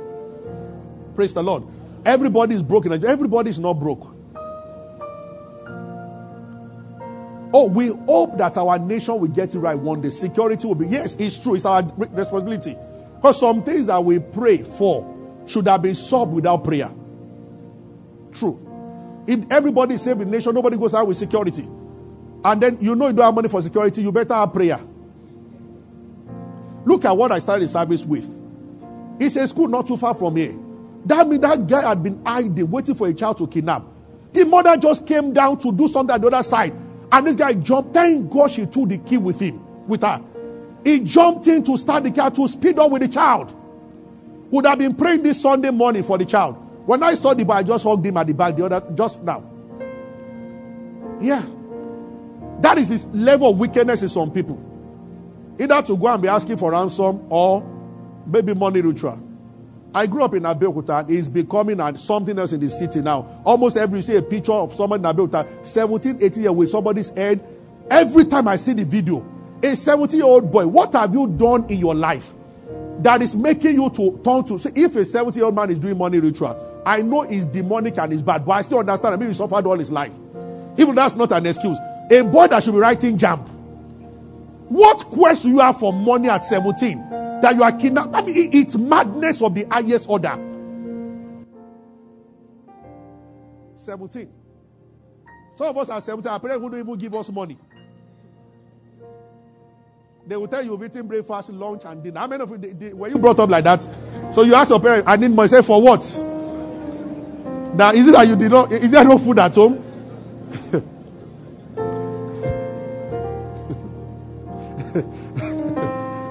[1.15, 1.63] Praise the Lord.
[2.05, 2.91] Everybody is broken.
[3.05, 4.15] Everybody is not broke.
[7.53, 10.09] Oh, we hope that our nation will get it right one day.
[10.09, 11.55] Security will be, yes, it's true.
[11.55, 12.77] It's our responsibility.
[13.15, 15.05] Because some things that we pray for
[15.45, 16.89] should have been solved without prayer.
[18.31, 19.23] True.
[19.27, 21.67] If everybody is the nation, nobody goes out with security.
[22.43, 24.79] And then you know you don't have money for security, you better have prayer.
[26.85, 28.27] Look at what I started the service with.
[29.19, 30.55] It's a school not too far from here.
[31.05, 33.83] That means that guy had been hiding, waiting for a child to kidnap.
[34.33, 36.73] The mother just came down to do something at the other side.
[37.11, 37.93] And this guy jumped.
[37.93, 40.23] Thank God she took the key with him, with her.
[40.83, 43.55] He jumped in to start the car to speed up with the child.
[44.51, 46.57] Would have been praying this Sunday morning for the child.
[46.85, 49.23] When I saw the boy, I just hugged him at the back the other just
[49.23, 49.43] now.
[51.19, 51.43] Yeah.
[52.59, 54.59] That is his level of wickedness in some people.
[55.59, 57.63] Either to go and be asking for ransom or
[58.25, 59.21] maybe money ritual.
[59.93, 63.41] I grew up in Abeokuta and it's becoming something else in the city now.
[63.43, 67.09] Almost every you see a picture of someone in Abeokuta, 17, 18 years with somebody's
[67.09, 67.43] head.
[67.89, 69.25] Every time I see the video,
[69.61, 72.33] a 70 year old boy, what have you done in your life
[73.03, 74.59] that is making you to turn to?
[74.59, 77.97] See, if a 70 year old man is doing money ritual, I know it's demonic
[77.97, 79.13] and it's bad, but I still understand.
[79.13, 80.13] I mean, he suffered all his life.
[80.77, 81.77] Even that's not an excuse.
[82.11, 83.47] A boy that should be writing jump.
[84.69, 87.09] What quest do you have for money at 17
[87.41, 88.15] that you are kidnapped?
[88.15, 90.33] I mean, it's madness of the highest order.
[93.75, 94.29] 17.
[95.55, 96.31] Some of us are 17.
[96.31, 97.57] Our parents wouldn't even give us money.
[100.25, 102.19] They will tell you you've eaten breakfast, lunch, and dinner.
[102.19, 103.87] How many of you they, they, were you brought up like that?
[104.31, 105.47] So you ask your parents, I need money.
[105.47, 106.01] Say for what?
[107.75, 108.71] Now is it that you did not?
[108.71, 109.77] Is there no food at home?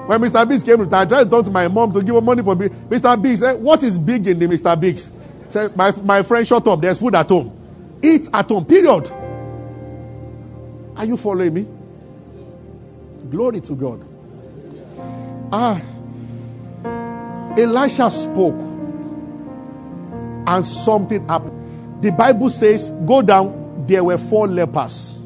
[0.07, 0.47] when Mr.
[0.47, 2.55] Biggs came to I tried to talk to my mom to give her money for
[2.55, 2.71] Big.
[2.71, 3.21] Mr.
[3.21, 4.79] Biggs said, What is big in the Mr.
[4.79, 5.11] Biggs?
[5.49, 6.79] Said, my, my friend, shut up.
[6.79, 7.57] There's food at home.
[8.01, 8.63] Eat at home.
[8.65, 9.11] Period.
[10.95, 11.67] Are you following me?
[13.31, 14.05] Glory to God.
[15.53, 15.81] Ah.
[17.57, 18.59] Elisha spoke
[20.47, 22.03] and something happened.
[22.03, 25.23] The Bible says, Go down, there were four lepers.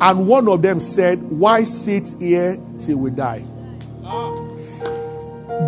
[0.00, 3.42] And one of them said, Why sit here till we die?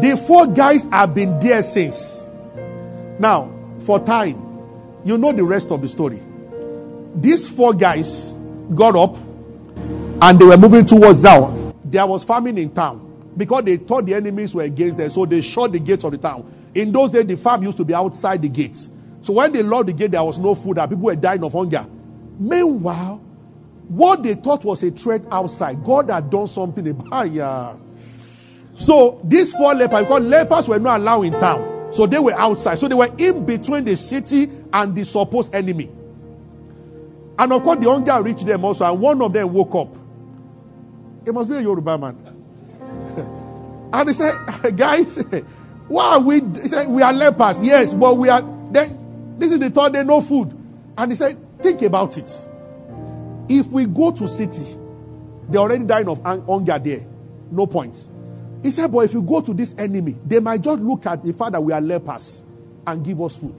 [0.01, 2.29] The four guys have been there since.
[3.19, 4.37] Now, for time,
[5.05, 6.21] you know the rest of the story.
[7.17, 8.33] These four guys
[8.75, 9.17] got up
[10.23, 11.75] and they were moving towards down.
[11.85, 15.41] There was famine in town because they thought the enemies were against them, so they
[15.41, 16.71] shut the gates of the town.
[16.75, 18.89] In those days, the farm used to be outside the gates.
[19.21, 21.53] So when they locked the gate, there was no food, and people were dying of
[21.53, 21.85] hunger.
[22.39, 23.17] Meanwhile,
[23.89, 27.81] what they thought was a threat outside, God had done something about.
[28.77, 32.79] So these four lepers, because lepers were not allowed in town, so they were outside.
[32.79, 35.91] So they were in between the city and the supposed enemy.
[37.39, 39.97] And of course, the hunger reached them also, and one of them woke up.
[41.25, 42.17] It must be a Yoruba man.
[43.93, 44.35] and he said,
[44.77, 45.17] Guys,
[45.89, 46.41] why are we?
[46.41, 47.63] He said, We are lepers.
[47.63, 48.43] Yes, but we are.
[48.71, 50.57] Then, this is the third day, no food.
[50.97, 52.31] And he said, Think about it.
[53.49, 54.79] If we go to city,
[55.49, 57.07] they're already dying of hunger there.
[57.51, 58.09] No point.
[58.63, 61.33] He said, But if you go to this enemy, they might just look at the
[61.33, 62.45] fact that we are lepers
[62.87, 63.55] and give us food.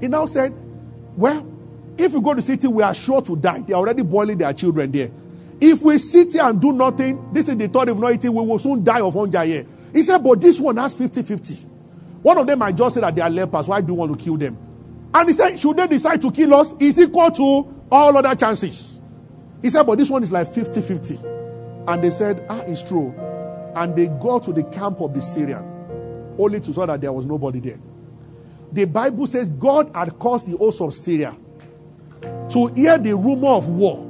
[0.00, 0.54] He now said,
[1.16, 1.46] Well,
[1.96, 3.60] if we go to city, we are sure to die.
[3.60, 5.10] They're already boiling their children there.
[5.60, 8.42] If we sit here and do nothing, this is the thought of not eating, we
[8.42, 9.66] will soon die of hunger here.
[9.92, 11.66] He said, but this one has 50 50.
[12.22, 13.68] One of them might just say that they are lepers.
[13.68, 14.56] Why do you want to kill them?
[15.12, 19.00] And he said, should they decide to kill us, is equal to all other chances.
[19.62, 21.18] He said, but this one is like 50 50.
[21.88, 23.14] And they said, ah, it's true.
[23.74, 25.64] And they go to the camp of the Syrian,
[26.38, 27.80] only to saw that there was nobody there.
[28.72, 31.36] The Bible says God had caused the host of Syria
[32.22, 34.06] to hear the rumor of war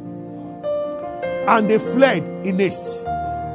[1.49, 3.07] and they fled in haste.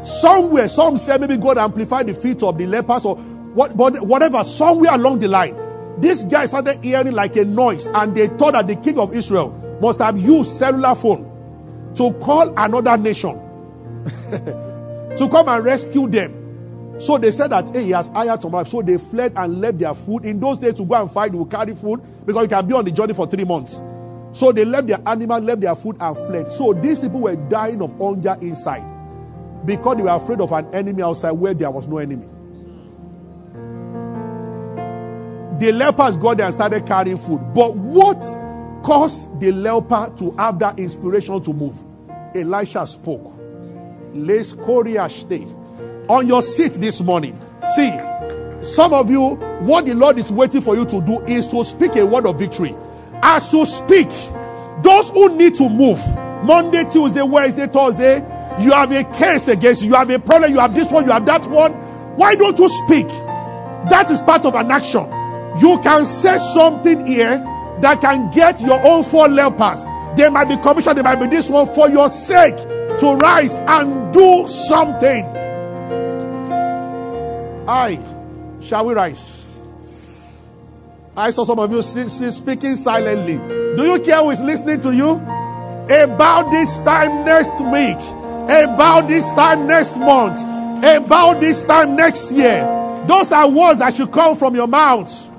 [0.03, 4.43] Somewhere, some say maybe God amplified the feet of the lepers or what, but whatever,
[4.43, 5.55] somewhere along the line,
[5.97, 9.77] this guy started hearing like a noise, and they thought that the king of Israel
[9.81, 11.31] must have used cellular phone
[11.95, 13.35] to call another nation
[14.31, 16.99] to come and rescue them.
[16.99, 19.93] So they said that hey, he has hired some So they fled and left their
[19.93, 20.25] food.
[20.25, 22.73] In those days, to go and fight, they will carry food because you can be
[22.73, 23.81] on the journey for three months.
[24.35, 26.51] So they left their animal, left their food, and fled.
[26.51, 28.83] So these people were dying of hunger inside
[29.65, 32.25] because they were afraid of an enemy outside where there was no enemy.
[35.57, 37.39] The lepers got there and started carrying food.
[37.53, 38.19] But what
[38.83, 41.77] caused the leper to have that inspiration to move?
[42.35, 43.33] Elisha spoke.
[44.13, 45.45] let's Les
[46.09, 47.39] On your seat this morning.
[47.73, 47.97] See,
[48.59, 51.95] some of you, what the Lord is waiting for you to do is to speak
[51.95, 52.75] a word of victory.
[53.27, 54.07] As you speak,
[54.83, 55.97] those who need to move,
[56.45, 58.17] Monday, Tuesday, Wednesday, Thursday,
[58.59, 61.11] you have a case against you, you have a problem, you have this one, you
[61.11, 61.73] have that one.
[62.17, 63.07] Why don't you speak?
[63.07, 65.05] That is part of an action.
[65.59, 67.39] You can say something here
[67.81, 69.83] that can get your own four lepers.
[70.15, 74.13] They might be commissioned, they might be this one for your sake to rise and
[74.13, 75.25] do something.
[77.67, 77.99] I
[78.61, 79.44] shall we rise?
[81.17, 83.37] I saw some of you speaking silently.
[83.75, 85.11] Do you care who is listening to you?
[85.89, 87.97] About this time next week,
[88.49, 90.41] about this time next month,
[90.83, 92.65] about this time next year.
[93.07, 95.31] Those are words that should come from your mouth.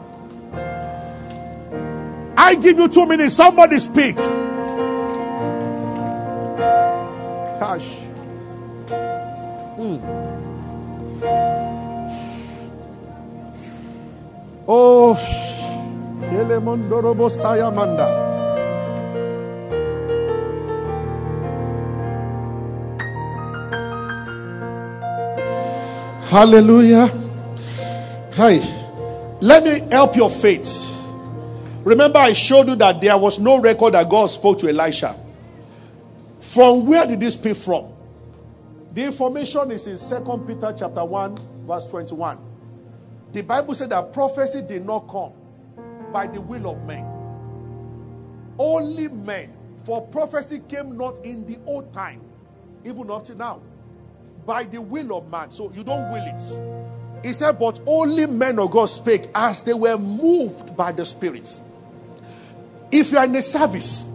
[2.39, 3.35] I give you two minutes.
[3.35, 4.17] Somebody speak.
[7.59, 7.97] Cash.
[9.77, 10.01] Mm.
[14.69, 15.17] Oh,
[26.29, 27.07] Hallelujah.
[28.35, 28.59] Hi.
[29.41, 31.11] Let me help your faith.
[31.85, 35.19] Remember, I showed you that there was no record that God spoke to Elisha.
[36.41, 37.95] From where did this speak from?
[38.93, 42.39] The information is in Second Peter chapter 1, verse 21.
[43.33, 45.33] The Bible said that prophecy did not come
[46.17, 47.05] by the will of men.
[48.59, 49.53] Only men.
[49.85, 52.23] For prophecy came not in the old time,
[52.87, 53.61] even up to now,
[54.47, 55.51] by the will of man.
[55.51, 57.23] So you don't will it.
[57.23, 61.61] He said, But only men of God spake as they were moved by the Spirit.
[62.91, 64.11] If you are in a service,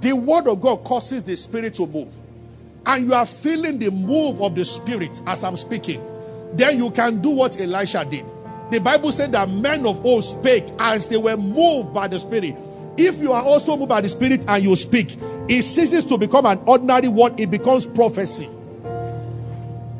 [0.00, 2.12] the word of God causes the spirit to move,
[2.84, 6.04] and you are feeling the move of the spirit as I'm speaking,
[6.52, 8.26] then you can do what Elisha did.
[8.70, 12.56] The Bible said that men of old spake as they were moved by the spirit.
[12.96, 15.16] If you are also moved by the spirit and you speak,
[15.48, 18.48] it ceases to become an ordinary word, it becomes prophecy.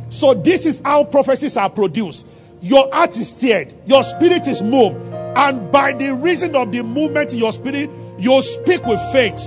[0.09, 2.26] So, this is how prophecies are produced.
[2.61, 4.96] Your heart is stirred, your spirit is moved,
[5.37, 9.38] and by the reason of the movement in your spirit, you speak with faith.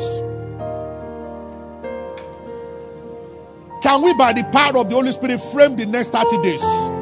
[3.82, 6.99] Can we, by the power of the Holy Spirit, frame the next 30 days?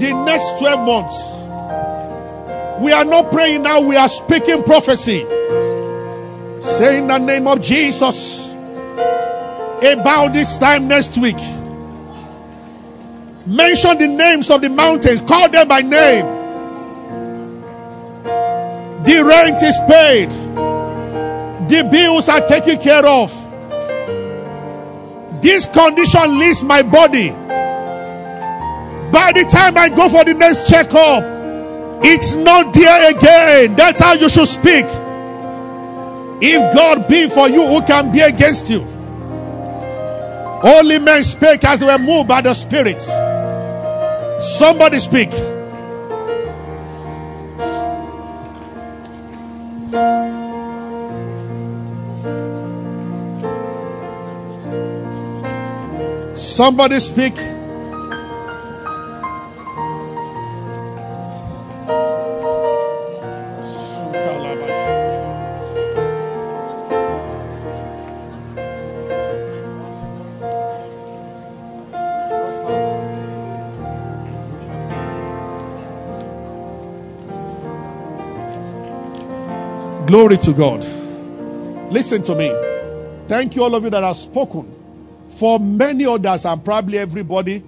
[0.00, 1.40] The next 12 months?
[2.82, 5.20] We are not praying now, we are speaking prophecy.
[6.60, 8.54] Say in the name of Jesus,
[9.82, 11.36] about this time next week,
[13.46, 16.24] mention the names of the mountains, call them by name.
[19.04, 20.30] The rent is paid.
[21.68, 23.30] The bills are taken care of.
[25.42, 27.34] This condition leaves my body.
[29.10, 31.24] By the time I go for the next checkup,
[32.04, 33.76] it's not there again.
[33.76, 34.84] That's how you should speak.
[36.42, 38.80] If God be for you, who can be against you?
[40.62, 43.00] Only men speak as they were moved by the Spirit.
[44.40, 45.32] Somebody speak.
[56.36, 57.59] Somebody speak.
[80.10, 80.84] Glory to God.
[81.92, 82.48] Listen to me.
[83.28, 84.74] Thank you, all of you that have spoken.
[85.28, 87.62] For many others, and probably everybody,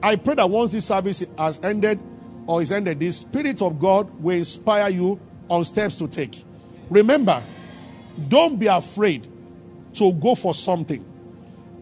[0.00, 1.98] I pray that once this service has ended
[2.46, 5.18] or is ended, the Spirit of God will inspire you
[5.48, 6.44] on steps to take.
[6.88, 7.42] Remember,
[8.28, 9.26] don't be afraid
[9.94, 11.04] to go for something.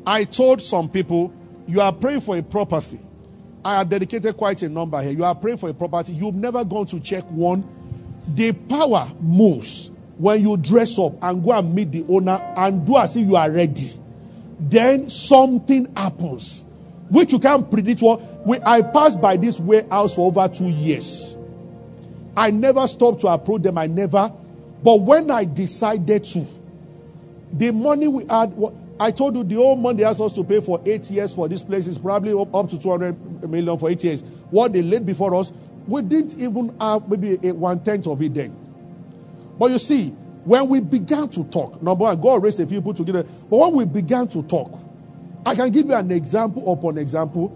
[0.06, 1.30] I told some people,
[1.66, 3.00] you are praying for a property.
[3.62, 5.12] I have dedicated quite a number here.
[5.12, 6.14] You are praying for a property.
[6.14, 7.68] You've never gone to check one.
[8.34, 12.96] The power moves when you dress up and go and meet the owner and do
[12.96, 13.88] as if you are ready
[14.58, 16.64] then something happens
[17.10, 21.38] which you can't predict what we, i passed by this warehouse for over two years
[22.36, 24.32] i never stopped to approach them i never
[24.82, 26.46] But when I decided to,
[27.52, 28.54] the money we had,
[29.00, 31.48] I told you the old money they asked us to pay for eight years for
[31.48, 34.22] this place is probably up, up to 200 million for eight years.
[34.50, 35.52] What they laid before us,
[35.86, 38.54] we didn't even have maybe a one tenth of it then.
[39.59, 40.11] But you see,
[40.44, 43.22] when we began to talk, number one, God raised a few people together.
[43.22, 44.78] But when we began to talk,
[45.44, 47.48] I can give you an example upon example.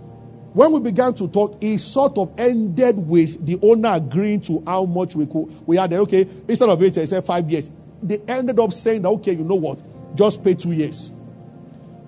[0.52, 4.84] When we began to talk, it sort of ended with the owner agreeing to how
[4.84, 5.66] much we could.
[5.66, 7.70] We had there, okay, instead of eight, I said five years.
[8.02, 9.82] They ended up saying that okay, you know what,
[10.14, 11.12] just pay two years.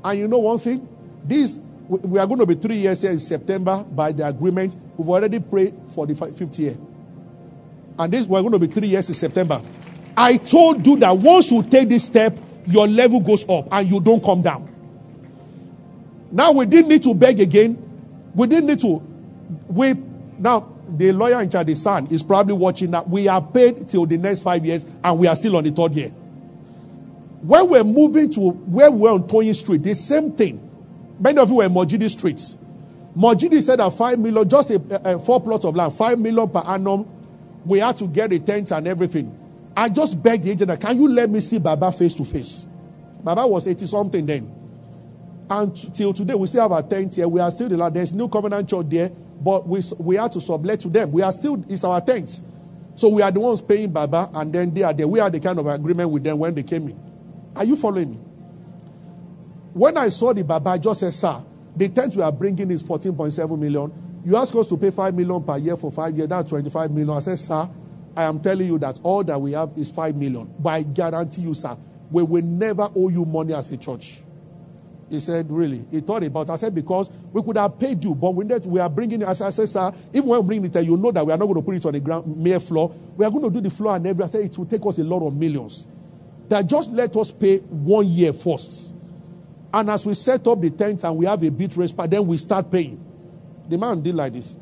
[0.05, 0.89] And you know one thing,
[1.25, 4.77] this we are going to be three years here in September by the agreement.
[4.97, 6.77] We've already prayed for the fifth year.
[7.99, 9.61] And this we're going to be three years in September.
[10.17, 12.37] I told you that once you take this step,
[12.67, 14.69] your level goes up and you don't come down.
[16.31, 17.79] Now we didn't need to beg again.
[18.35, 19.03] We didn't need to.
[19.69, 19.95] We
[20.39, 23.09] now the lawyer in charge, the son, is probably watching that.
[23.09, 25.95] We are paid till the next five years, and we are still on the third
[25.95, 26.09] year.
[27.43, 30.69] When we're moving to where we're on Tony Street, the same thing.
[31.19, 32.57] Many of you were in Mojidi streets.
[33.17, 36.49] Mojidi said that five million, just a, a, a four plots of land, five million
[36.49, 37.07] per annum.
[37.65, 39.39] We had to get a tent and everything.
[39.77, 42.67] I just begged the agent, can you let me see Baba face to face?
[43.23, 44.53] Baba was 80 something then.
[45.49, 47.29] And t- till today, we still have our tent here.
[47.29, 47.95] We are still the land.
[47.95, 49.11] There's new covenant church there,
[49.41, 51.13] but we, we have to sublet to them.
[51.13, 52.43] We are still, it's our tent.
[52.95, 55.09] So we are the ones paying Baba, and then they are there.
[55.09, 57.01] We had the kind of agreement with them when they came in.
[57.57, 58.17] Are you following me?
[59.73, 61.43] When I saw the Baba, I just said, Sir,
[61.77, 63.93] the tent we are bringing is 14.7 million.
[64.25, 66.29] You ask us to pay 5 million per year for five years.
[66.29, 67.11] That's 25 million.
[67.11, 67.69] I said, Sir,
[68.17, 70.53] I am telling you that all that we have is 5 million.
[70.59, 71.77] But I guarantee you, sir,
[72.11, 74.23] we will never owe you money as a church.
[75.13, 75.85] He said, Really?
[75.91, 76.53] He thought about it.
[76.53, 79.29] I said, Because we could have paid you, but we, we are bringing it.
[79.29, 81.57] I said, Sir, even when we bring it, you know that we are not going
[81.57, 82.95] to put it on the ground, mere floor.
[83.17, 84.41] We are going to do the floor and everything.
[84.41, 85.87] I said, It will take us a lot of millions.
[86.49, 88.95] That just let us pay one year first.
[89.73, 92.37] And as we set up the tent and we have a bit race, then we
[92.39, 93.03] start paying.
[93.69, 94.59] The man did like this.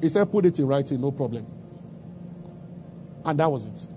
[0.00, 1.46] He said, Put it in writing, no problem.
[3.24, 3.88] And that was it.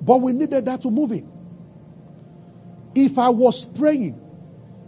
[0.00, 1.30] But we needed that to move in.
[2.94, 4.20] If I was praying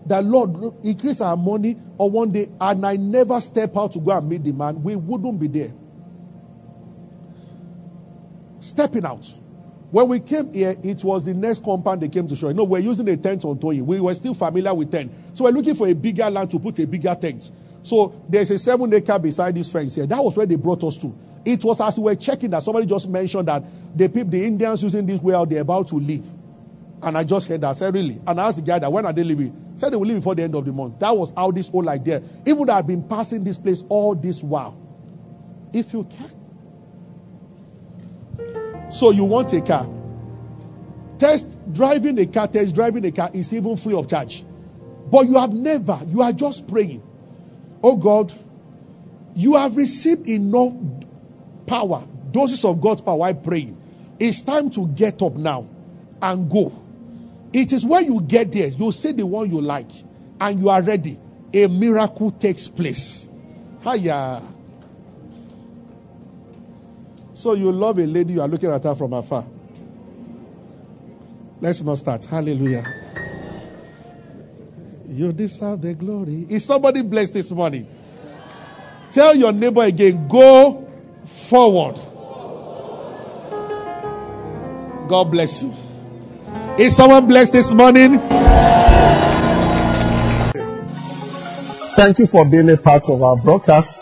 [0.07, 4.17] that Lord increase our money or one day and I never step out to go
[4.17, 5.73] and meet the man, we wouldn't be there.
[8.61, 9.27] Stepping out.
[9.91, 12.49] When we came here, it was the next compound they came to show.
[12.49, 13.81] You know, we're using a tent on Toyi.
[13.81, 15.13] We were still familiar with tent.
[15.35, 17.53] So we're looking for a bigger land to put a bigger tent.
[17.85, 20.07] So there's a seven acre beside this fence here.
[20.07, 21.15] That was where they brought us to.
[21.45, 23.63] It was as we were checking that somebody just mentioned that
[23.95, 26.25] the people, the Indians using this way out, they're about to leave.
[27.03, 27.69] And I just heard that.
[27.69, 28.19] I said, really?
[28.27, 29.53] And I asked the guy that when are they leaving?
[29.75, 30.99] He said they will leave before the end of the month.
[31.01, 32.23] That was how this whole idea.
[32.47, 34.81] Even though I've been passing this place all this while.
[35.75, 36.31] If you can.
[38.91, 39.87] So you want a car.
[41.19, 44.43] Test driving a car, test driving a car is even free of charge.
[45.11, 47.03] But you have never, you are just praying.
[47.87, 48.33] Oh God,
[49.35, 50.73] you have received enough
[51.67, 53.25] power, doses of God's power.
[53.25, 53.75] I pray.
[54.19, 55.69] It's time to get up now
[56.23, 56.83] and go.
[57.53, 59.91] It is when you get there, you say the one you like,
[60.41, 61.21] and you are ready.
[61.53, 63.29] A miracle takes place.
[63.83, 64.41] Hiya.
[67.35, 69.45] So you love a lady, you are looking at her from afar.
[71.61, 72.25] Let's not start.
[72.25, 73.04] Hallelujah.
[75.15, 76.45] You deserve the glory.
[76.51, 77.87] Is somebody blessed this morning?
[79.13, 80.91] Tell your neighbor again, go
[81.25, 81.95] forward.
[85.09, 85.73] God bless you.
[86.81, 88.19] Is someone blessed this morning?
[91.95, 93.95] Thank you for being a part of our broadcast.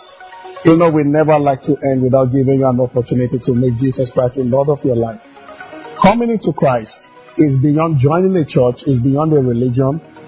[0.65, 4.09] You know, we never like to end without giving you an opportunity to make Jesus
[4.09, 5.21] Christ the Lord of your life.
[6.01, 6.97] Coming into Christ
[7.37, 10.01] is beyond joining a church, is beyond a religion,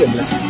[0.00, 0.49] God bless you.